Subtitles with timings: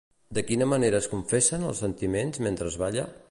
[0.37, 3.07] De quina manera es confessen els sentiments mentre es balla?